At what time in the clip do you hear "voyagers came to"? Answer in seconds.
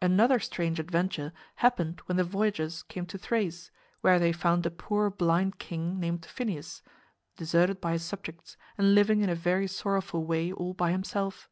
2.22-3.18